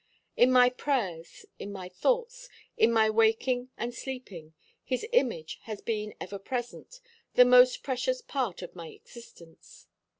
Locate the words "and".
3.77-3.93